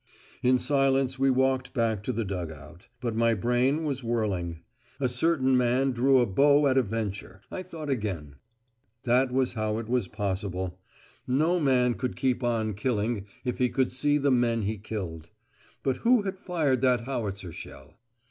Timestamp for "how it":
9.53-9.87